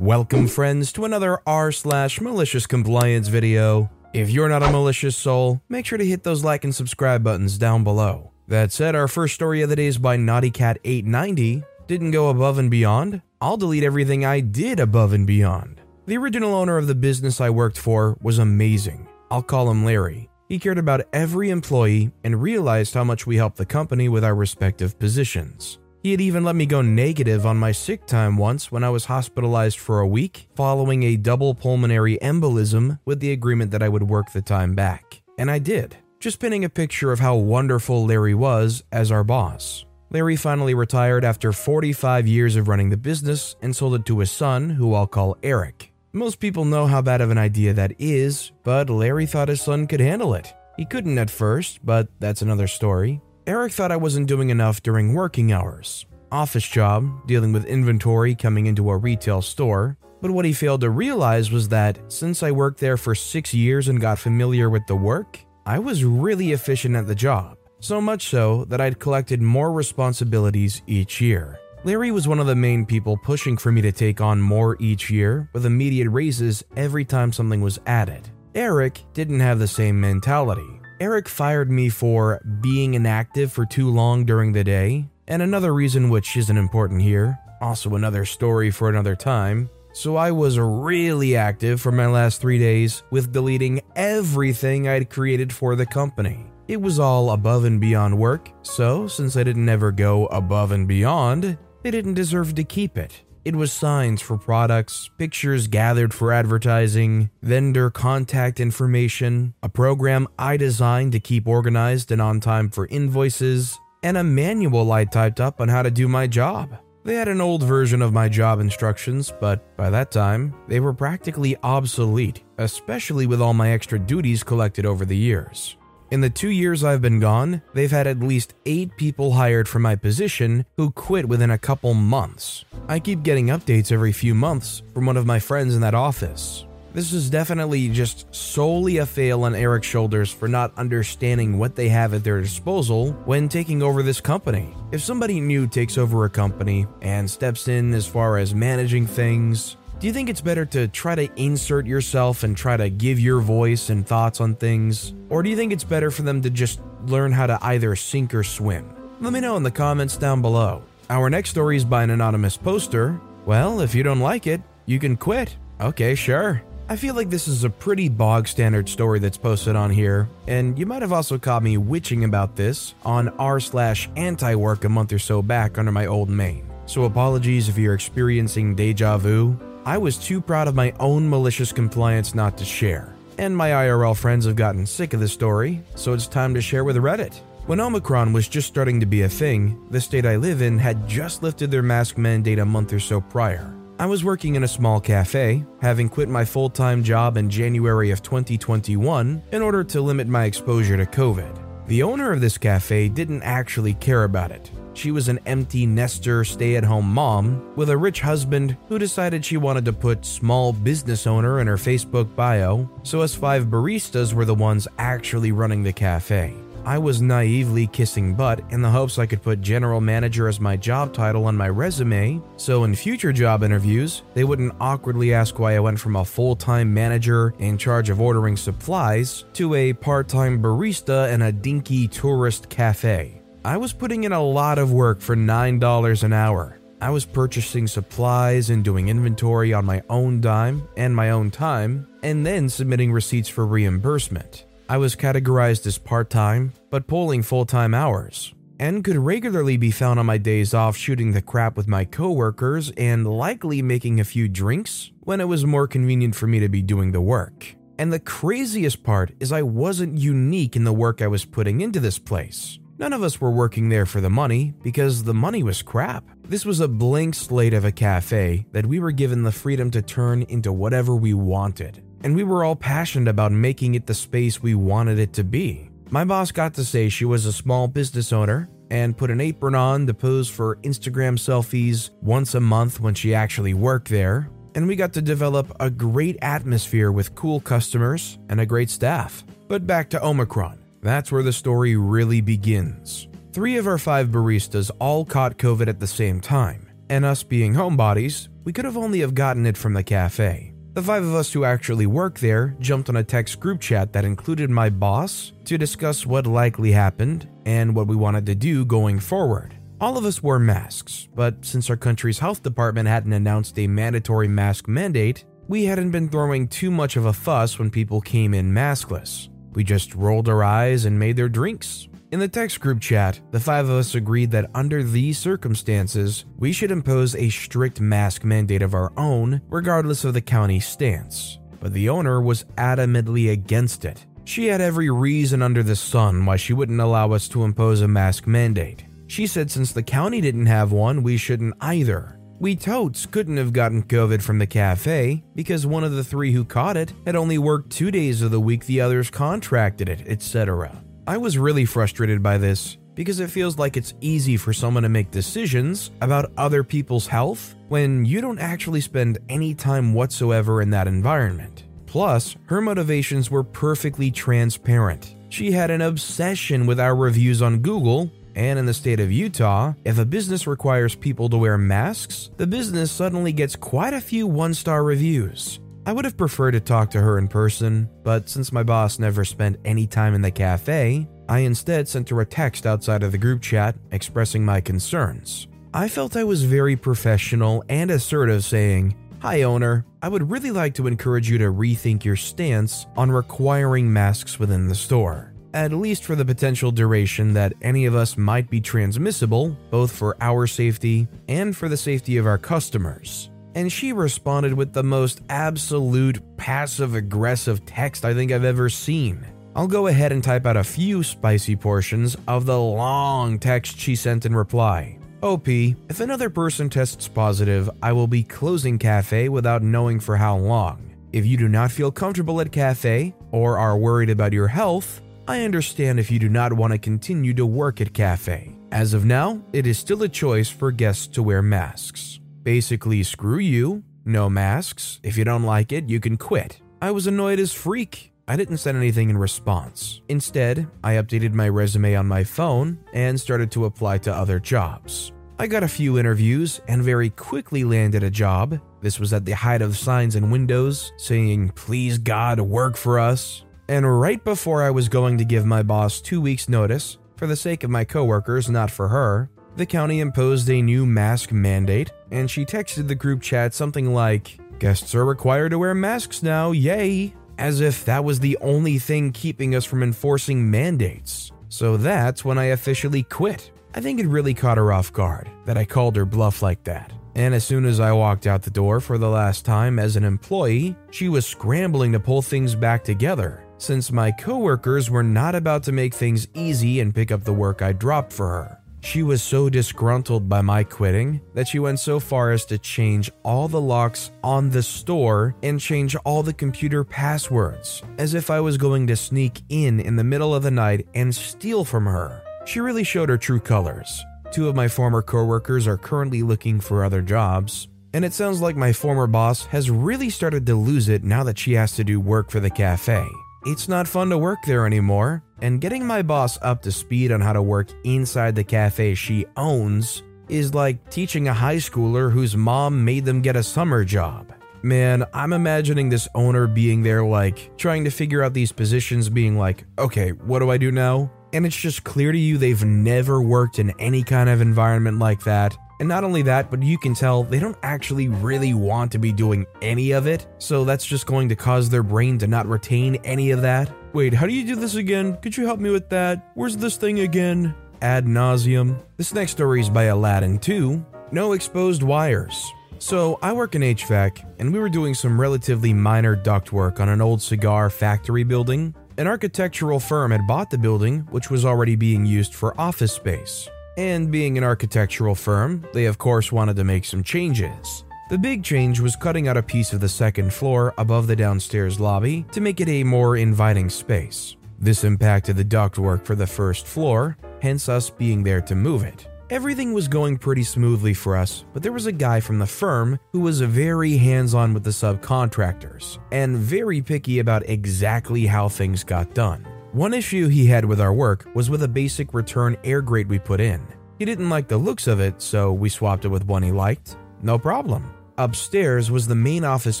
Welcome, 0.00 0.48
friends, 0.48 0.92
to 0.94 1.04
another 1.04 1.38
r 1.46 1.70
slash 1.70 2.20
malicious 2.20 2.66
compliance 2.66 3.28
video. 3.28 3.88
If 4.12 4.30
you're 4.30 4.48
not 4.48 4.64
a 4.64 4.72
malicious 4.72 5.16
soul, 5.16 5.60
make 5.68 5.86
sure 5.86 5.98
to 5.98 6.04
hit 6.04 6.24
those 6.24 6.42
like 6.42 6.64
and 6.64 6.74
subscribe 6.74 7.22
buttons 7.22 7.56
down 7.56 7.84
below. 7.84 8.32
That 8.48 8.72
said, 8.72 8.96
our 8.96 9.06
first 9.06 9.36
story 9.36 9.62
of 9.62 9.68
the 9.68 9.76
day 9.76 9.86
is 9.86 9.98
by 9.98 10.16
Naughty 10.16 10.50
Cat 10.50 10.78
890 10.82 11.62
didn't 11.86 12.10
go 12.12 12.30
above 12.30 12.58
and 12.58 12.70
beyond, 12.70 13.22
I'll 13.40 13.56
delete 13.56 13.84
everything 13.84 14.24
I 14.24 14.40
did 14.40 14.80
above 14.80 15.12
and 15.12 15.26
beyond. 15.26 15.80
The 16.06 16.16
original 16.16 16.54
owner 16.54 16.78
of 16.78 16.86
the 16.86 16.94
business 16.94 17.40
I 17.40 17.50
worked 17.50 17.78
for 17.78 18.16
was 18.20 18.38
amazing. 18.38 19.08
I'll 19.30 19.42
call 19.42 19.70
him 19.70 19.84
Larry. 19.84 20.28
He 20.48 20.58
cared 20.58 20.78
about 20.78 21.06
every 21.12 21.50
employee 21.50 22.10
and 22.24 22.42
realized 22.42 22.94
how 22.94 23.04
much 23.04 23.26
we 23.26 23.36
helped 23.36 23.56
the 23.56 23.64
company 23.64 24.08
with 24.08 24.24
our 24.24 24.34
respective 24.34 24.98
positions. 24.98 25.78
He 26.02 26.10
had 26.10 26.20
even 26.20 26.44
let 26.44 26.56
me 26.56 26.66
go 26.66 26.82
negative 26.82 27.46
on 27.46 27.56
my 27.56 27.70
sick 27.70 28.06
time 28.06 28.36
once 28.36 28.72
when 28.72 28.82
I 28.82 28.90
was 28.90 29.04
hospitalized 29.04 29.78
for 29.78 30.00
a 30.00 30.06
week 30.06 30.48
following 30.56 31.04
a 31.04 31.16
double 31.16 31.54
pulmonary 31.54 32.18
embolism 32.20 32.98
with 33.04 33.20
the 33.20 33.32
agreement 33.32 33.70
that 33.70 33.82
I 33.82 33.88
would 33.88 34.02
work 34.02 34.32
the 34.32 34.42
time 34.42 34.74
back. 34.74 35.22
And 35.38 35.50
I 35.50 35.60
did, 35.60 35.96
just 36.18 36.40
pinning 36.40 36.64
a 36.64 36.68
picture 36.68 37.12
of 37.12 37.20
how 37.20 37.36
wonderful 37.36 38.04
Larry 38.04 38.34
was 38.34 38.82
as 38.90 39.12
our 39.12 39.22
boss. 39.22 39.84
Larry 40.12 40.36
finally 40.36 40.74
retired 40.74 41.24
after 41.24 41.52
45 41.52 42.26
years 42.28 42.56
of 42.56 42.68
running 42.68 42.90
the 42.90 42.98
business 42.98 43.56
and 43.62 43.74
sold 43.74 43.94
it 43.94 44.04
to 44.04 44.18
his 44.18 44.30
son, 44.30 44.68
who 44.68 44.92
I'll 44.92 45.06
call 45.06 45.38
Eric. 45.42 45.90
Most 46.12 46.38
people 46.38 46.66
know 46.66 46.86
how 46.86 47.00
bad 47.00 47.22
of 47.22 47.30
an 47.30 47.38
idea 47.38 47.72
that 47.72 47.94
is, 47.98 48.52
but 48.62 48.90
Larry 48.90 49.24
thought 49.24 49.48
his 49.48 49.62
son 49.62 49.86
could 49.86 50.00
handle 50.00 50.34
it. 50.34 50.52
He 50.76 50.84
couldn't 50.84 51.16
at 51.16 51.30
first, 51.30 51.80
but 51.82 52.08
that's 52.20 52.42
another 52.42 52.66
story. 52.66 53.22
Eric 53.46 53.72
thought 53.72 53.90
I 53.90 53.96
wasn't 53.96 54.28
doing 54.28 54.50
enough 54.50 54.82
during 54.82 55.14
working 55.14 55.50
hours. 55.50 56.04
Office 56.30 56.68
job, 56.68 57.26
dealing 57.26 57.54
with 57.54 57.64
inventory 57.64 58.34
coming 58.34 58.66
into 58.66 58.90
a 58.90 58.96
retail 58.98 59.40
store. 59.40 59.96
But 60.20 60.30
what 60.30 60.44
he 60.44 60.52
failed 60.52 60.82
to 60.82 60.90
realize 60.90 61.50
was 61.50 61.70
that 61.70 61.98
since 62.12 62.42
I 62.42 62.50
worked 62.50 62.80
there 62.80 62.98
for 62.98 63.14
six 63.14 63.54
years 63.54 63.88
and 63.88 63.98
got 63.98 64.18
familiar 64.18 64.68
with 64.68 64.86
the 64.86 64.94
work, 64.94 65.40
I 65.64 65.78
was 65.78 66.04
really 66.04 66.52
efficient 66.52 66.96
at 66.96 67.06
the 67.06 67.14
job. 67.14 67.56
So 67.82 68.00
much 68.00 68.28
so 68.28 68.64
that 68.66 68.80
I'd 68.80 69.00
collected 69.00 69.42
more 69.42 69.72
responsibilities 69.72 70.82
each 70.86 71.20
year. 71.20 71.58
Larry 71.82 72.12
was 72.12 72.28
one 72.28 72.38
of 72.38 72.46
the 72.46 72.54
main 72.54 72.86
people 72.86 73.16
pushing 73.16 73.56
for 73.56 73.72
me 73.72 73.80
to 73.80 73.90
take 73.90 74.20
on 74.20 74.40
more 74.40 74.76
each 74.78 75.10
year, 75.10 75.50
with 75.52 75.66
immediate 75.66 76.08
raises 76.08 76.62
every 76.76 77.04
time 77.04 77.32
something 77.32 77.60
was 77.60 77.80
added. 77.84 78.30
Eric 78.54 79.02
didn't 79.14 79.40
have 79.40 79.58
the 79.58 79.66
same 79.66 80.00
mentality. 80.00 80.80
Eric 81.00 81.28
fired 81.28 81.72
me 81.72 81.88
for 81.88 82.40
being 82.60 82.94
inactive 82.94 83.50
for 83.50 83.66
too 83.66 83.90
long 83.90 84.24
during 84.24 84.52
the 84.52 84.62
day, 84.62 85.08
and 85.26 85.42
another 85.42 85.74
reason 85.74 86.08
which 86.08 86.36
isn't 86.36 86.56
important 86.56 87.02
here, 87.02 87.36
also 87.60 87.96
another 87.96 88.24
story 88.24 88.70
for 88.70 88.90
another 88.90 89.16
time. 89.16 89.68
So 89.92 90.14
I 90.14 90.30
was 90.30 90.56
really 90.56 91.34
active 91.34 91.80
for 91.80 91.90
my 91.90 92.06
last 92.06 92.40
three 92.40 92.60
days 92.60 93.02
with 93.10 93.32
deleting 93.32 93.80
everything 93.96 94.86
I'd 94.86 95.10
created 95.10 95.52
for 95.52 95.74
the 95.74 95.84
company. 95.84 96.51
It 96.68 96.80
was 96.80 96.98
all 96.98 97.30
above 97.30 97.64
and 97.64 97.80
beyond 97.80 98.16
work, 98.18 98.50
so 98.62 99.08
since 99.08 99.36
I 99.36 99.42
didn't 99.42 99.68
ever 99.68 99.90
go 99.90 100.26
above 100.26 100.70
and 100.70 100.86
beyond, 100.86 101.58
they 101.82 101.90
didn't 101.90 102.14
deserve 102.14 102.54
to 102.54 102.64
keep 102.64 102.96
it. 102.96 103.22
It 103.44 103.56
was 103.56 103.72
signs 103.72 104.22
for 104.22 104.38
products, 104.38 105.10
pictures 105.18 105.66
gathered 105.66 106.14
for 106.14 106.32
advertising, 106.32 107.30
vendor 107.42 107.90
contact 107.90 108.60
information, 108.60 109.54
a 109.64 109.68
program 109.68 110.28
I 110.38 110.56
designed 110.56 111.10
to 111.12 111.20
keep 111.20 111.48
organized 111.48 112.12
and 112.12 112.22
on 112.22 112.38
time 112.38 112.70
for 112.70 112.86
invoices, 112.86 113.80
and 114.04 114.16
a 114.16 114.22
manual 114.22 114.92
I 114.92 115.04
typed 115.04 115.40
up 115.40 115.60
on 115.60 115.68
how 115.68 115.82
to 115.82 115.90
do 115.90 116.06
my 116.06 116.28
job. 116.28 116.78
They 117.04 117.16
had 117.16 117.26
an 117.26 117.40
old 117.40 117.64
version 117.64 118.00
of 118.00 118.12
my 118.12 118.28
job 118.28 118.60
instructions, 118.60 119.32
but 119.40 119.76
by 119.76 119.90
that 119.90 120.12
time, 120.12 120.54
they 120.68 120.78
were 120.78 120.94
practically 120.94 121.56
obsolete, 121.64 122.44
especially 122.58 123.26
with 123.26 123.42
all 123.42 123.54
my 123.54 123.70
extra 123.72 123.98
duties 123.98 124.44
collected 124.44 124.86
over 124.86 125.04
the 125.04 125.16
years. 125.16 125.76
In 126.12 126.20
the 126.20 126.28
two 126.28 126.50
years 126.50 126.84
I've 126.84 127.00
been 127.00 127.20
gone, 127.20 127.62
they've 127.72 127.90
had 127.90 128.06
at 128.06 128.20
least 128.20 128.52
eight 128.66 128.94
people 128.98 129.32
hired 129.32 129.66
for 129.66 129.78
my 129.78 129.96
position 129.96 130.66
who 130.76 130.90
quit 130.90 131.26
within 131.26 131.50
a 131.50 131.56
couple 131.56 131.94
months. 131.94 132.66
I 132.86 132.98
keep 132.98 133.22
getting 133.22 133.46
updates 133.46 133.90
every 133.90 134.12
few 134.12 134.34
months 134.34 134.82
from 134.92 135.06
one 135.06 135.16
of 135.16 135.24
my 135.24 135.38
friends 135.38 135.74
in 135.74 135.80
that 135.80 135.94
office. 135.94 136.66
This 136.92 137.14
is 137.14 137.30
definitely 137.30 137.88
just 137.88 138.26
solely 138.34 138.98
a 138.98 139.06
fail 139.06 139.44
on 139.44 139.54
Eric's 139.54 139.86
shoulders 139.86 140.30
for 140.30 140.48
not 140.48 140.76
understanding 140.76 141.58
what 141.58 141.76
they 141.76 141.88
have 141.88 142.12
at 142.12 142.24
their 142.24 142.42
disposal 142.42 143.12
when 143.24 143.48
taking 143.48 143.82
over 143.82 144.02
this 144.02 144.20
company. 144.20 144.76
If 144.92 145.00
somebody 145.00 145.40
new 145.40 145.66
takes 145.66 145.96
over 145.96 146.26
a 146.26 146.28
company 146.28 146.86
and 147.00 147.30
steps 147.30 147.68
in 147.68 147.94
as 147.94 148.06
far 148.06 148.36
as 148.36 148.54
managing 148.54 149.06
things, 149.06 149.78
do 150.02 150.08
you 150.08 150.12
think 150.12 150.28
it's 150.28 150.40
better 150.40 150.66
to 150.66 150.88
try 150.88 151.14
to 151.14 151.30
insert 151.40 151.86
yourself 151.86 152.42
and 152.42 152.56
try 152.56 152.76
to 152.76 152.90
give 152.90 153.20
your 153.20 153.40
voice 153.40 153.88
and 153.88 154.04
thoughts 154.04 154.40
on 154.40 154.56
things? 154.56 155.14
Or 155.30 155.44
do 155.44 155.48
you 155.48 155.54
think 155.54 155.72
it's 155.72 155.84
better 155.84 156.10
for 156.10 156.22
them 156.22 156.42
to 156.42 156.50
just 156.50 156.80
learn 157.06 157.30
how 157.30 157.46
to 157.46 157.56
either 157.62 157.94
sink 157.94 158.34
or 158.34 158.42
swim? 158.42 158.92
Let 159.20 159.32
me 159.32 159.38
know 159.38 159.56
in 159.56 159.62
the 159.62 159.70
comments 159.70 160.16
down 160.16 160.42
below. 160.42 160.82
Our 161.08 161.30
next 161.30 161.50
story 161.50 161.76
is 161.76 161.84
by 161.84 162.02
an 162.02 162.10
anonymous 162.10 162.56
poster. 162.56 163.20
Well, 163.46 163.80
if 163.80 163.94
you 163.94 164.02
don't 164.02 164.18
like 164.18 164.48
it, 164.48 164.60
you 164.86 164.98
can 164.98 165.16
quit. 165.16 165.54
Okay, 165.80 166.16
sure. 166.16 166.64
I 166.88 166.96
feel 166.96 167.14
like 167.14 167.30
this 167.30 167.46
is 167.46 167.62
a 167.62 167.70
pretty 167.70 168.08
bog 168.08 168.48
standard 168.48 168.88
story 168.88 169.20
that's 169.20 169.38
posted 169.38 169.76
on 169.76 169.90
here, 169.90 170.28
and 170.48 170.76
you 170.76 170.84
might 170.84 171.02
have 171.02 171.12
also 171.12 171.38
caught 171.38 171.62
me 171.62 171.76
witching 171.76 172.24
about 172.24 172.56
this 172.56 172.96
on 173.04 173.28
r 173.38 173.60
slash 173.60 174.10
anti 174.16 174.56
work 174.56 174.82
a 174.82 174.88
month 174.88 175.12
or 175.12 175.20
so 175.20 175.42
back 175.42 175.78
under 175.78 175.92
my 175.92 176.06
old 176.06 176.28
main. 176.28 176.68
So 176.86 177.04
apologies 177.04 177.68
if 177.68 177.78
you're 177.78 177.94
experiencing 177.94 178.74
deja 178.74 179.16
vu, 179.16 179.56
I 179.84 179.98
was 179.98 180.16
too 180.16 180.40
proud 180.40 180.68
of 180.68 180.76
my 180.76 180.92
own 181.00 181.28
malicious 181.28 181.72
compliance 181.72 182.36
not 182.36 182.56
to 182.58 182.64
share. 182.64 183.16
And 183.38 183.56
my 183.56 183.70
IRL 183.70 184.16
friends 184.16 184.46
have 184.46 184.54
gotten 184.54 184.86
sick 184.86 185.12
of 185.12 185.18
the 185.18 185.26
story, 185.26 185.82
so 185.96 186.12
it's 186.12 186.28
time 186.28 186.54
to 186.54 186.60
share 186.60 186.84
with 186.84 186.96
Reddit. 186.96 187.34
When 187.66 187.80
Omicron 187.80 188.32
was 188.32 188.46
just 188.46 188.68
starting 188.68 189.00
to 189.00 189.06
be 189.06 189.22
a 189.22 189.28
thing, 189.28 189.84
the 189.90 190.00
state 190.00 190.24
I 190.24 190.36
live 190.36 190.62
in 190.62 190.78
had 190.78 191.08
just 191.08 191.42
lifted 191.42 191.72
their 191.72 191.82
mask 191.82 192.16
mandate 192.16 192.60
a 192.60 192.64
month 192.64 192.92
or 192.92 193.00
so 193.00 193.20
prior. 193.20 193.74
I 193.98 194.06
was 194.06 194.24
working 194.24 194.54
in 194.54 194.62
a 194.62 194.68
small 194.68 195.00
cafe, 195.00 195.64
having 195.80 196.08
quit 196.08 196.28
my 196.28 196.44
full 196.44 196.70
time 196.70 197.02
job 197.02 197.36
in 197.36 197.50
January 197.50 198.10
of 198.12 198.22
2021 198.22 199.42
in 199.50 199.62
order 199.62 199.82
to 199.82 200.00
limit 200.00 200.28
my 200.28 200.44
exposure 200.44 200.96
to 200.96 201.06
COVID. 201.06 201.86
The 201.88 202.04
owner 202.04 202.30
of 202.30 202.40
this 202.40 202.56
cafe 202.56 203.08
didn't 203.08 203.42
actually 203.42 203.94
care 203.94 204.24
about 204.24 204.52
it, 204.52 204.70
she 204.94 205.10
was 205.10 205.28
an 205.28 205.40
empty 205.46 205.86
nester, 205.86 206.44
stay 206.44 206.76
at 206.76 206.84
home 206.84 207.06
mom 207.06 207.74
with 207.76 207.90
a 207.90 207.96
rich 207.96 208.20
husband 208.20 208.76
who 208.88 208.98
decided 208.98 209.44
she 209.44 209.56
wanted 209.56 209.84
to 209.84 209.92
put 209.92 210.24
small 210.24 210.72
business 210.72 211.26
owner 211.26 211.60
in 211.60 211.66
her 211.66 211.76
Facebook 211.76 212.34
bio, 212.34 212.88
so 213.02 213.20
us 213.20 213.34
five 213.34 213.66
baristas 213.66 214.32
were 214.34 214.44
the 214.44 214.54
ones 214.54 214.88
actually 214.98 215.52
running 215.52 215.82
the 215.82 215.92
cafe. 215.92 216.54
I 216.84 216.98
was 216.98 217.22
naively 217.22 217.86
kissing 217.86 218.34
butt 218.34 218.60
in 218.70 218.82
the 218.82 218.90
hopes 218.90 219.18
I 219.18 219.26
could 219.26 219.40
put 219.40 219.60
general 219.60 220.00
manager 220.00 220.48
as 220.48 220.58
my 220.58 220.76
job 220.76 221.12
title 221.14 221.44
on 221.46 221.56
my 221.56 221.68
resume, 221.68 222.42
so 222.56 222.82
in 222.82 222.96
future 222.96 223.32
job 223.32 223.62
interviews, 223.62 224.24
they 224.34 224.42
wouldn't 224.42 224.74
awkwardly 224.80 225.32
ask 225.32 225.60
why 225.60 225.76
I 225.76 225.80
went 225.80 226.00
from 226.00 226.16
a 226.16 226.24
full 226.24 226.56
time 226.56 226.92
manager 226.92 227.54
in 227.60 227.78
charge 227.78 228.10
of 228.10 228.20
ordering 228.20 228.56
supplies 228.56 229.44
to 229.52 229.74
a 229.74 229.92
part 229.92 230.28
time 230.28 230.60
barista 230.60 231.32
in 231.32 231.42
a 231.42 231.52
dinky 231.52 232.08
tourist 232.08 232.68
cafe. 232.68 233.41
I 233.64 233.76
was 233.76 233.92
putting 233.92 234.24
in 234.24 234.32
a 234.32 234.42
lot 234.42 234.78
of 234.78 234.92
work 234.92 235.20
for 235.20 235.36
$9 235.36 236.22
an 236.24 236.32
hour. 236.32 236.80
I 237.00 237.10
was 237.10 237.24
purchasing 237.24 237.86
supplies 237.86 238.70
and 238.70 238.82
doing 238.82 239.08
inventory 239.08 239.72
on 239.72 239.84
my 239.84 240.02
own 240.10 240.40
dime 240.40 240.88
and 240.96 241.14
my 241.14 241.30
own 241.30 241.52
time, 241.52 242.08
and 242.24 242.44
then 242.44 242.68
submitting 242.68 243.12
receipts 243.12 243.48
for 243.48 243.64
reimbursement. 243.64 244.66
I 244.88 244.96
was 244.96 245.14
categorized 245.14 245.86
as 245.86 245.96
part 245.96 246.28
time, 246.28 246.72
but 246.90 247.06
pulling 247.06 247.44
full 247.44 247.64
time 247.64 247.94
hours, 247.94 248.52
and 248.80 249.04
could 249.04 249.16
regularly 249.16 249.76
be 249.76 249.92
found 249.92 250.18
on 250.18 250.26
my 250.26 250.38
days 250.38 250.74
off 250.74 250.96
shooting 250.96 251.30
the 251.30 251.40
crap 251.40 251.76
with 251.76 251.86
my 251.86 252.04
coworkers 252.04 252.90
and 252.96 253.28
likely 253.28 253.80
making 253.80 254.18
a 254.18 254.24
few 254.24 254.48
drinks 254.48 255.12
when 255.20 255.40
it 255.40 255.46
was 255.46 255.64
more 255.64 255.86
convenient 255.86 256.34
for 256.34 256.48
me 256.48 256.58
to 256.58 256.68
be 256.68 256.82
doing 256.82 257.12
the 257.12 257.20
work. 257.20 257.76
And 257.96 258.12
the 258.12 258.18
craziest 258.18 259.04
part 259.04 259.32
is 259.38 259.52
I 259.52 259.62
wasn't 259.62 260.18
unique 260.18 260.74
in 260.74 260.82
the 260.82 260.92
work 260.92 261.22
I 261.22 261.28
was 261.28 261.44
putting 261.44 261.80
into 261.80 262.00
this 262.00 262.18
place. 262.18 262.80
None 263.02 263.12
of 263.12 263.24
us 263.24 263.40
were 263.40 263.50
working 263.50 263.88
there 263.88 264.06
for 264.06 264.20
the 264.20 264.30
money 264.30 264.74
because 264.80 265.24
the 265.24 265.34
money 265.34 265.64
was 265.64 265.82
crap. 265.82 266.22
This 266.44 266.64
was 266.64 266.78
a 266.78 266.86
blank 266.86 267.34
slate 267.34 267.74
of 267.74 267.84
a 267.84 267.90
cafe 267.90 268.64
that 268.70 268.86
we 268.86 269.00
were 269.00 269.10
given 269.10 269.42
the 269.42 269.50
freedom 269.50 269.90
to 269.90 270.02
turn 270.02 270.42
into 270.42 270.72
whatever 270.72 271.16
we 271.16 271.34
wanted. 271.34 272.00
And 272.22 272.36
we 272.36 272.44
were 272.44 272.62
all 272.62 272.76
passionate 272.76 273.28
about 273.28 273.50
making 273.50 273.96
it 273.96 274.06
the 274.06 274.14
space 274.14 274.62
we 274.62 274.76
wanted 274.76 275.18
it 275.18 275.32
to 275.32 275.42
be. 275.42 275.90
My 276.10 276.22
boss 276.24 276.52
got 276.52 276.74
to 276.74 276.84
say 276.84 277.08
she 277.08 277.24
was 277.24 277.44
a 277.44 277.52
small 277.52 277.88
business 277.88 278.32
owner 278.32 278.70
and 278.88 279.18
put 279.18 279.32
an 279.32 279.40
apron 279.40 279.74
on 279.74 280.06
to 280.06 280.14
pose 280.14 280.48
for 280.48 280.76
Instagram 280.84 281.36
selfies 281.36 282.10
once 282.20 282.54
a 282.54 282.60
month 282.60 283.00
when 283.00 283.14
she 283.14 283.34
actually 283.34 283.74
worked 283.74 284.10
there. 284.10 284.48
And 284.76 284.86
we 284.86 284.94
got 284.94 285.12
to 285.14 285.22
develop 285.22 285.72
a 285.80 285.90
great 285.90 286.38
atmosphere 286.40 287.10
with 287.10 287.34
cool 287.34 287.58
customers 287.58 288.38
and 288.48 288.60
a 288.60 288.66
great 288.66 288.90
staff. 288.90 289.42
But 289.66 289.88
back 289.88 290.08
to 290.10 290.24
Omicron. 290.24 290.81
That's 291.02 291.32
where 291.32 291.42
the 291.42 291.52
story 291.52 291.96
really 291.96 292.40
begins. 292.40 293.26
Three 293.52 293.76
of 293.76 293.88
our 293.88 293.98
five 293.98 294.28
baristas 294.28 294.90
all 295.00 295.24
caught 295.24 295.58
COVID 295.58 295.88
at 295.88 295.98
the 295.98 296.06
same 296.06 296.40
time, 296.40 296.88
and 297.10 297.24
us 297.24 297.42
being 297.42 297.74
homebodies, 297.74 298.48
we 298.62 298.72
could 298.72 298.84
have 298.84 298.96
only 298.96 299.18
have 299.20 299.34
gotten 299.34 299.66
it 299.66 299.76
from 299.76 299.94
the 299.94 300.04
cafe. 300.04 300.72
The 300.94 301.02
five 301.02 301.24
of 301.24 301.34
us 301.34 301.52
who 301.52 301.64
actually 301.64 302.06
work 302.06 302.38
there 302.38 302.76
jumped 302.78 303.08
on 303.08 303.16
a 303.16 303.24
text 303.24 303.58
group 303.58 303.80
chat 303.80 304.12
that 304.12 304.24
included 304.24 304.70
my 304.70 304.90
boss 304.90 305.52
to 305.64 305.76
discuss 305.76 306.24
what 306.24 306.46
likely 306.46 306.92
happened 306.92 307.48
and 307.66 307.96
what 307.96 308.06
we 308.06 308.14
wanted 308.14 308.46
to 308.46 308.54
do 308.54 308.84
going 308.84 309.18
forward. 309.18 309.74
All 310.00 310.16
of 310.16 310.24
us 310.24 310.42
wore 310.42 310.58
masks, 310.58 311.28
but 311.34 311.64
since 311.64 311.90
our 311.90 311.96
country's 311.96 312.38
health 312.38 312.62
department 312.62 313.08
hadn't 313.08 313.32
announced 313.32 313.78
a 313.78 313.86
mandatory 313.86 314.48
mask 314.48 314.86
mandate, 314.86 315.44
we 315.66 315.84
hadn't 315.84 316.10
been 316.10 316.28
throwing 316.28 316.68
too 316.68 316.90
much 316.90 317.16
of 317.16 317.26
a 317.26 317.32
fuss 317.32 317.78
when 317.78 317.90
people 317.90 318.20
came 318.20 318.54
in 318.54 318.72
maskless. 318.72 319.48
We 319.72 319.84
just 319.84 320.14
rolled 320.14 320.48
our 320.48 320.62
eyes 320.62 321.04
and 321.04 321.18
made 321.18 321.36
their 321.36 321.48
drinks. 321.48 322.08
In 322.30 322.40
the 322.40 322.48
text 322.48 322.80
group 322.80 323.00
chat, 323.00 323.40
the 323.50 323.60
five 323.60 323.84
of 323.84 323.96
us 323.96 324.14
agreed 324.14 324.50
that 324.52 324.70
under 324.74 325.02
these 325.02 325.38
circumstances, 325.38 326.46
we 326.58 326.72
should 326.72 326.90
impose 326.90 327.34
a 327.34 327.50
strict 327.50 328.00
mask 328.00 328.42
mandate 328.42 328.80
of 328.80 328.94
our 328.94 329.12
own, 329.18 329.60
regardless 329.68 330.24
of 330.24 330.32
the 330.32 330.40
county's 330.40 330.86
stance. 330.86 331.58
But 331.78 331.92
the 331.92 332.08
owner 332.08 332.40
was 332.40 332.64
adamantly 332.78 333.52
against 333.52 334.04
it. 334.04 334.24
She 334.44 334.66
had 334.66 334.80
every 334.80 335.10
reason 335.10 335.62
under 335.62 335.82
the 335.82 335.96
sun 335.96 336.46
why 336.46 336.56
she 336.56 336.72
wouldn't 336.72 337.00
allow 337.00 337.32
us 337.32 337.48
to 337.48 337.64
impose 337.64 338.00
a 338.00 338.08
mask 338.08 338.46
mandate. 338.46 339.04
She 339.26 339.46
said 339.46 339.70
since 339.70 339.92
the 339.92 340.02
county 340.02 340.40
didn't 340.40 340.66
have 340.66 340.92
one, 340.92 341.22
we 341.22 341.36
shouldn't 341.36 341.74
either. 341.80 342.38
We 342.62 342.76
totes 342.76 343.26
couldn't 343.26 343.56
have 343.56 343.72
gotten 343.72 344.04
COVID 344.04 344.40
from 344.40 344.60
the 344.60 344.68
cafe 344.68 345.42
because 345.56 345.84
one 345.84 346.04
of 346.04 346.12
the 346.12 346.22
three 346.22 346.52
who 346.52 346.64
caught 346.64 346.96
it 346.96 347.12
had 347.26 347.34
only 347.34 347.58
worked 347.58 347.90
two 347.90 348.12
days 348.12 348.40
of 348.40 348.52
the 348.52 348.60
week 348.60 348.86
the 348.86 349.00
others 349.00 349.30
contracted 349.30 350.08
it, 350.08 350.22
etc. 350.28 351.02
I 351.26 351.38
was 351.38 351.58
really 351.58 351.84
frustrated 351.84 352.40
by 352.40 352.58
this 352.58 352.98
because 353.16 353.40
it 353.40 353.50
feels 353.50 353.78
like 353.78 353.96
it's 353.96 354.14
easy 354.20 354.56
for 354.56 354.72
someone 354.72 355.02
to 355.02 355.08
make 355.08 355.32
decisions 355.32 356.12
about 356.20 356.52
other 356.56 356.84
people's 356.84 357.26
health 357.26 357.74
when 357.88 358.24
you 358.24 358.40
don't 358.40 358.60
actually 358.60 359.00
spend 359.00 359.38
any 359.48 359.74
time 359.74 360.14
whatsoever 360.14 360.82
in 360.82 360.90
that 360.90 361.08
environment. 361.08 361.82
Plus, 362.06 362.54
her 362.66 362.80
motivations 362.80 363.50
were 363.50 363.64
perfectly 363.64 364.30
transparent. 364.30 365.34
She 365.48 365.72
had 365.72 365.90
an 365.90 366.02
obsession 366.02 366.86
with 366.86 367.00
our 367.00 367.16
reviews 367.16 367.60
on 367.60 367.80
Google, 367.80 368.30
and 368.54 368.78
in 368.78 368.86
the 368.86 368.94
state 368.94 369.20
of 369.20 369.32
Utah, 369.32 369.94
if 370.04 370.18
a 370.18 370.24
business 370.24 370.66
requires 370.66 371.14
people 371.14 371.48
to 371.48 371.56
wear 371.56 371.78
masks, 371.78 372.50
the 372.56 372.66
business 372.66 373.10
suddenly 373.10 373.52
gets 373.52 373.76
quite 373.76 374.14
a 374.14 374.20
few 374.20 374.46
one 374.46 374.74
star 374.74 375.04
reviews. 375.04 375.80
I 376.04 376.12
would 376.12 376.24
have 376.24 376.36
preferred 376.36 376.72
to 376.72 376.80
talk 376.80 377.10
to 377.10 377.20
her 377.20 377.38
in 377.38 377.46
person, 377.46 378.08
but 378.24 378.48
since 378.48 378.72
my 378.72 378.82
boss 378.82 379.18
never 379.18 379.44
spent 379.44 379.78
any 379.84 380.06
time 380.06 380.34
in 380.34 380.42
the 380.42 380.50
cafe, 380.50 381.28
I 381.48 381.60
instead 381.60 382.08
sent 382.08 382.28
her 382.30 382.40
a 382.40 382.46
text 382.46 382.86
outside 382.86 383.22
of 383.22 383.30
the 383.30 383.38
group 383.38 383.62
chat 383.62 383.94
expressing 384.10 384.64
my 384.64 384.80
concerns. 384.80 385.68
I 385.94 386.08
felt 386.08 386.36
I 386.36 386.44
was 386.44 386.64
very 386.64 386.96
professional 386.96 387.84
and 387.88 388.10
assertive, 388.10 388.64
saying, 388.64 389.14
Hi, 389.42 389.62
owner. 389.62 390.06
I 390.22 390.28
would 390.28 390.50
really 390.50 390.70
like 390.70 390.94
to 390.94 391.06
encourage 391.06 391.50
you 391.50 391.58
to 391.58 391.64
rethink 391.64 392.24
your 392.24 392.36
stance 392.36 393.06
on 393.16 393.30
requiring 393.30 394.12
masks 394.12 394.58
within 394.58 394.86
the 394.86 394.94
store, 394.94 395.51
at 395.74 395.92
least 395.92 396.24
for 396.24 396.34
the 396.34 396.44
potential 396.44 396.90
duration 396.90 397.54
that 397.54 397.72
any 397.82 398.06
of 398.06 398.14
us 398.14 398.36
might 398.36 398.68
be 398.68 398.80
transmissible, 398.80 399.76
both 399.90 400.12
for 400.12 400.36
our 400.40 400.66
safety 400.66 401.26
and 401.48 401.76
for 401.76 401.88
the 401.88 401.96
safety 401.96 402.36
of 402.36 402.46
our 402.46 402.58
customers 402.58 403.50
and 403.74 403.90
she 403.90 404.12
responded 404.12 404.74
with 404.74 404.92
the 404.92 405.02
most 405.02 405.40
absolute 405.48 406.40
passive 406.56 407.14
aggressive 407.14 407.84
text 407.86 408.24
I 408.24 408.34
think 408.34 408.52
I've 408.52 408.64
ever 408.64 408.88
seen. 408.88 409.44
I'll 409.74 409.86
go 409.86 410.06
ahead 410.06 410.32
and 410.32 410.44
type 410.44 410.66
out 410.66 410.76
a 410.76 410.84
few 410.84 411.22
spicy 411.22 411.76
portions 411.76 412.36
of 412.46 412.66
the 412.66 412.78
long 412.78 413.58
text 413.58 413.98
she 413.98 414.14
sent 414.14 414.44
in 414.44 414.54
reply. 414.54 415.18
OP, 415.42 415.66
if 415.66 416.20
another 416.20 416.50
person 416.50 416.88
tests 416.88 417.26
positive, 417.26 417.88
I 418.02 418.12
will 418.12 418.26
be 418.26 418.42
closing 418.42 418.98
cafe 418.98 419.48
without 419.48 419.82
knowing 419.82 420.20
for 420.20 420.36
how 420.36 420.56
long. 420.56 421.14
If 421.32 421.46
you 421.46 421.56
do 421.56 421.68
not 421.68 421.90
feel 421.90 422.12
comfortable 422.12 422.60
at 422.60 422.70
cafe 422.70 423.34
or 423.50 423.78
are 423.78 423.96
worried 423.96 424.28
about 424.28 424.52
your 424.52 424.68
health, 424.68 425.21
I 425.48 425.64
understand 425.64 426.20
if 426.20 426.30
you 426.30 426.38
do 426.38 426.48
not 426.48 426.72
want 426.72 426.92
to 426.92 426.98
continue 426.98 427.52
to 427.54 427.66
work 427.66 428.00
at 428.00 428.14
cafe. 428.14 428.76
As 428.92 429.12
of 429.12 429.24
now, 429.24 429.60
it 429.72 429.88
is 429.88 429.98
still 429.98 430.22
a 430.22 430.28
choice 430.28 430.68
for 430.68 430.92
guests 430.92 431.26
to 431.28 431.42
wear 431.42 431.62
masks. 431.62 432.38
Basically, 432.62 433.24
screw 433.24 433.58
you, 433.58 434.04
no 434.24 434.48
masks. 434.48 435.18
If 435.24 435.36
you 435.36 435.44
don't 435.44 435.64
like 435.64 435.90
it, 435.90 436.08
you 436.08 436.20
can 436.20 436.36
quit. 436.36 436.80
I 437.00 437.10
was 437.10 437.26
annoyed 437.26 437.58
as 437.58 437.72
freak. 437.72 438.32
I 438.46 438.54
didn't 438.54 438.76
send 438.76 438.96
anything 438.96 439.30
in 439.30 439.38
response. 439.38 440.20
Instead, 440.28 440.86
I 441.02 441.14
updated 441.14 441.54
my 441.54 441.68
resume 441.68 442.14
on 442.14 442.28
my 442.28 442.44
phone 442.44 442.98
and 443.12 443.40
started 443.40 443.72
to 443.72 443.86
apply 443.86 444.18
to 444.18 444.32
other 444.32 444.60
jobs. 444.60 445.32
I 445.58 445.66
got 445.66 445.82
a 445.82 445.88
few 445.88 446.18
interviews 446.18 446.80
and 446.86 447.02
very 447.02 447.30
quickly 447.30 447.82
landed 447.82 448.22
a 448.22 448.30
job. 448.30 448.80
This 449.00 449.18
was 449.18 449.32
at 449.32 449.44
the 449.44 449.52
height 449.52 449.82
of 449.82 449.98
signs 449.98 450.36
and 450.36 450.52
windows 450.52 451.12
saying, 451.16 451.70
Please 451.70 452.18
God, 452.18 452.60
work 452.60 452.96
for 452.96 453.18
us. 453.18 453.64
And 453.92 454.18
right 454.18 454.42
before 454.42 454.82
I 454.82 454.90
was 454.90 455.10
going 455.10 455.36
to 455.36 455.44
give 455.44 455.66
my 455.66 455.82
boss 455.82 456.22
two 456.22 456.40
weeks' 456.40 456.66
notice, 456.66 457.18
for 457.36 457.46
the 457.46 457.54
sake 457.54 457.84
of 457.84 457.90
my 457.90 458.04
coworkers, 458.04 458.70
not 458.70 458.90
for 458.90 459.08
her, 459.08 459.50
the 459.76 459.84
county 459.84 460.20
imposed 460.20 460.70
a 460.70 460.80
new 460.80 461.04
mask 461.04 461.52
mandate, 461.52 462.10
and 462.30 462.50
she 462.50 462.64
texted 462.64 463.06
the 463.06 463.14
group 463.14 463.42
chat 463.42 463.74
something 463.74 464.14
like, 464.14 464.58
Guests 464.78 465.14
are 465.14 465.26
required 465.26 465.72
to 465.72 465.78
wear 465.78 465.92
masks 465.92 466.42
now, 466.42 466.70
yay! 466.70 467.34
As 467.58 467.82
if 467.82 468.06
that 468.06 468.24
was 468.24 468.40
the 468.40 468.56
only 468.62 468.98
thing 468.98 469.30
keeping 469.30 469.74
us 469.74 469.84
from 469.84 470.02
enforcing 470.02 470.70
mandates. 470.70 471.52
So 471.68 471.98
that's 471.98 472.46
when 472.46 472.56
I 472.56 472.72
officially 472.72 473.24
quit. 473.24 473.72
I 473.94 474.00
think 474.00 474.20
it 474.20 474.26
really 474.26 474.54
caught 474.54 474.78
her 474.78 474.90
off 474.90 475.12
guard 475.12 475.50
that 475.66 475.76
I 475.76 475.84
called 475.84 476.16
her 476.16 476.24
bluff 476.24 476.62
like 476.62 476.82
that. 476.84 477.12
And 477.34 477.54
as 477.54 477.64
soon 477.64 477.84
as 477.84 478.00
I 478.00 478.12
walked 478.12 478.46
out 478.46 478.62
the 478.62 478.70
door 478.70 479.00
for 479.00 479.18
the 479.18 479.28
last 479.28 479.66
time 479.66 479.98
as 479.98 480.16
an 480.16 480.24
employee, 480.24 480.96
she 481.10 481.28
was 481.28 481.46
scrambling 481.46 482.12
to 482.12 482.20
pull 482.20 482.40
things 482.40 482.74
back 482.74 483.04
together, 483.04 483.61
since 483.82 484.12
my 484.12 484.30
coworkers 484.30 485.10
were 485.10 485.24
not 485.24 485.54
about 485.54 485.82
to 485.82 485.92
make 485.92 486.14
things 486.14 486.46
easy 486.54 487.00
and 487.00 487.14
pick 487.14 487.32
up 487.32 487.42
the 487.42 487.52
work 487.52 487.82
I 487.82 487.92
dropped 487.92 488.32
for 488.32 488.48
her. 488.48 488.78
She 489.00 489.24
was 489.24 489.42
so 489.42 489.68
disgruntled 489.68 490.48
by 490.48 490.60
my 490.60 490.84
quitting 490.84 491.40
that 491.54 491.66
she 491.66 491.80
went 491.80 491.98
so 491.98 492.20
far 492.20 492.52
as 492.52 492.64
to 492.66 492.78
change 492.78 493.32
all 493.42 493.66
the 493.66 493.80
locks 493.80 494.30
on 494.44 494.70
the 494.70 494.82
store 494.82 495.56
and 495.64 495.80
change 495.80 496.14
all 496.24 496.44
the 496.44 496.52
computer 496.52 497.02
passwords, 497.02 498.04
as 498.18 498.34
if 498.34 498.48
I 498.48 498.60
was 498.60 498.78
going 498.78 499.08
to 499.08 499.16
sneak 499.16 499.62
in 499.70 499.98
in 499.98 500.14
the 500.14 500.22
middle 500.22 500.54
of 500.54 500.62
the 500.62 500.70
night 500.70 501.08
and 501.14 501.34
steal 501.34 501.84
from 501.84 502.06
her. 502.06 502.44
She 502.64 502.78
really 502.78 503.02
showed 503.02 503.28
her 503.28 503.38
true 503.38 503.58
colors. 503.58 504.22
Two 504.52 504.68
of 504.68 504.76
my 504.76 504.86
former 504.86 505.20
coworkers 505.22 505.88
are 505.88 505.98
currently 505.98 506.44
looking 506.44 506.78
for 506.78 507.02
other 507.02 507.22
jobs, 507.22 507.88
and 508.14 508.24
it 508.24 508.32
sounds 508.32 508.60
like 508.60 508.76
my 508.76 508.92
former 508.92 509.26
boss 509.26 509.66
has 509.66 509.90
really 509.90 510.30
started 510.30 510.64
to 510.66 510.76
lose 510.76 511.08
it 511.08 511.24
now 511.24 511.42
that 511.42 511.58
she 511.58 511.72
has 511.72 511.96
to 511.96 512.04
do 512.04 512.20
work 512.20 512.52
for 512.52 512.60
the 512.60 512.70
cafe. 512.70 513.26
It's 513.64 513.88
not 513.88 514.08
fun 514.08 514.28
to 514.30 514.38
work 514.38 514.58
there 514.66 514.86
anymore, 514.86 515.44
and 515.60 515.80
getting 515.80 516.04
my 516.04 516.22
boss 516.22 516.58
up 516.62 516.82
to 516.82 516.90
speed 516.90 517.30
on 517.30 517.40
how 517.40 517.52
to 517.52 517.62
work 517.62 517.90
inside 518.02 518.56
the 518.56 518.64
cafe 518.64 519.14
she 519.14 519.46
owns 519.56 520.24
is 520.48 520.74
like 520.74 521.08
teaching 521.10 521.46
a 521.46 521.54
high 521.54 521.76
schooler 521.76 522.32
whose 522.32 522.56
mom 522.56 523.04
made 523.04 523.24
them 523.24 523.40
get 523.40 523.54
a 523.54 523.62
summer 523.62 524.04
job. 524.04 524.52
Man, 524.82 525.24
I'm 525.32 525.52
imagining 525.52 526.08
this 526.08 526.26
owner 526.34 526.66
being 526.66 527.04
there, 527.04 527.24
like, 527.24 527.70
trying 527.78 528.02
to 528.02 528.10
figure 528.10 528.42
out 528.42 528.52
these 528.52 528.72
positions, 528.72 529.28
being 529.28 529.56
like, 529.56 529.84
okay, 529.96 530.30
what 530.30 530.58
do 530.58 530.72
I 530.72 530.76
do 530.76 530.90
now? 530.90 531.30
And 531.52 531.64
it's 531.64 531.76
just 531.76 532.02
clear 532.02 532.32
to 532.32 532.38
you 532.38 532.58
they've 532.58 532.84
never 532.84 533.40
worked 533.40 533.78
in 533.78 533.92
any 534.00 534.24
kind 534.24 534.48
of 534.48 534.60
environment 534.60 535.20
like 535.20 535.44
that. 535.44 535.76
And 536.02 536.08
not 536.08 536.24
only 536.24 536.42
that, 536.42 536.68
but 536.68 536.82
you 536.82 536.98
can 536.98 537.14
tell 537.14 537.44
they 537.44 537.60
don't 537.60 537.78
actually 537.84 538.26
really 538.26 538.74
want 538.74 539.12
to 539.12 539.20
be 539.20 539.32
doing 539.32 539.64
any 539.82 540.10
of 540.10 540.26
it, 540.26 540.48
so 540.58 540.84
that's 540.84 541.06
just 541.06 541.26
going 541.26 541.48
to 541.48 541.54
cause 541.54 541.88
their 541.88 542.02
brain 542.02 542.38
to 542.38 542.48
not 542.48 542.66
retain 542.66 543.14
any 543.22 543.52
of 543.52 543.62
that. 543.62 543.88
Wait, 544.12 544.34
how 544.34 544.48
do 544.48 544.52
you 544.52 544.66
do 544.66 544.74
this 544.74 544.96
again? 544.96 545.36
Could 545.36 545.56
you 545.56 545.64
help 545.64 545.78
me 545.78 545.90
with 545.90 546.08
that? 546.08 546.50
Where's 546.54 546.76
this 546.76 546.96
thing 546.96 547.20
again? 547.20 547.72
Ad 548.00 548.26
nauseum. 548.26 549.00
This 549.16 549.32
next 549.32 549.52
story 549.52 549.80
is 549.80 549.88
by 549.88 550.06
Aladdin 550.06 550.58
2. 550.58 551.06
No 551.30 551.52
exposed 551.52 552.02
wires. 552.02 552.68
So, 552.98 553.38
I 553.40 553.52
work 553.52 553.76
in 553.76 553.82
HVAC, 553.82 554.44
and 554.58 554.72
we 554.72 554.80
were 554.80 554.88
doing 554.88 555.14
some 555.14 555.40
relatively 555.40 555.94
minor 555.94 556.34
duct 556.34 556.72
work 556.72 556.98
on 556.98 557.10
an 557.10 557.20
old 557.20 557.40
cigar 557.40 557.90
factory 557.90 558.42
building. 558.42 558.92
An 559.18 559.28
architectural 559.28 560.00
firm 560.00 560.32
had 560.32 560.48
bought 560.48 560.68
the 560.68 560.78
building, 560.78 561.20
which 561.30 561.48
was 561.48 561.64
already 561.64 561.94
being 561.94 562.26
used 562.26 562.54
for 562.54 562.74
office 562.80 563.12
space. 563.12 563.68
And 563.96 564.30
being 564.32 564.56
an 564.56 564.64
architectural 564.64 565.34
firm, 565.34 565.86
they 565.92 566.06
of 566.06 566.16
course 566.16 566.50
wanted 566.50 566.76
to 566.76 566.84
make 566.84 567.04
some 567.04 567.22
changes. 567.22 568.04
The 568.30 568.38
big 568.38 568.64
change 568.64 569.00
was 569.00 569.16
cutting 569.16 569.48
out 569.48 569.58
a 569.58 569.62
piece 569.62 569.92
of 569.92 570.00
the 570.00 570.08
second 570.08 570.54
floor 570.54 570.94
above 570.96 571.26
the 571.26 571.36
downstairs 571.36 572.00
lobby 572.00 572.46
to 572.52 572.62
make 572.62 572.80
it 572.80 572.88
a 572.88 573.04
more 573.04 573.36
inviting 573.36 573.90
space. 573.90 574.56
This 574.78 575.04
impacted 575.04 575.56
the 575.56 575.64
ductwork 575.64 576.24
for 576.24 576.34
the 576.34 576.46
first 576.46 576.86
floor, 576.86 577.36
hence 577.60 577.90
us 577.90 578.08
being 578.08 578.42
there 578.42 578.62
to 578.62 578.74
move 578.74 579.02
it. 579.02 579.28
Everything 579.50 579.92
was 579.92 580.08
going 580.08 580.38
pretty 580.38 580.62
smoothly 580.62 581.12
for 581.12 581.36
us, 581.36 581.66
but 581.74 581.82
there 581.82 581.92
was 581.92 582.06
a 582.06 582.12
guy 582.12 582.40
from 582.40 582.58
the 582.58 582.66
firm 582.66 583.18
who 583.32 583.40
was 583.40 583.60
very 583.60 584.16
hands 584.16 584.54
on 584.54 584.72
with 584.72 584.82
the 584.82 584.88
subcontractors 584.90 586.18
and 586.32 586.56
very 586.56 587.02
picky 587.02 587.38
about 587.38 587.68
exactly 587.68 588.46
how 588.46 588.70
things 588.70 589.04
got 589.04 589.34
done. 589.34 589.66
One 589.92 590.14
issue 590.14 590.48
he 590.48 590.64
had 590.64 590.86
with 590.86 591.02
our 591.02 591.12
work 591.12 591.46
was 591.52 591.68
with 591.68 591.82
a 591.82 591.88
basic 591.88 592.32
return 592.32 592.78
air 592.82 593.02
grate 593.02 593.28
we 593.28 593.38
put 593.38 593.60
in. 593.60 593.86
He 594.18 594.24
didn't 594.24 594.48
like 594.48 594.66
the 594.66 594.78
looks 594.78 595.06
of 595.06 595.20
it, 595.20 595.42
so 595.42 595.70
we 595.70 595.90
swapped 595.90 596.24
it 596.24 596.28
with 596.28 596.46
one 596.46 596.62
he 596.62 596.72
liked. 596.72 597.18
No 597.42 597.58
problem. 597.58 598.10
Upstairs 598.38 599.10
was 599.10 599.26
the 599.26 599.34
main 599.34 599.64
office 599.64 600.00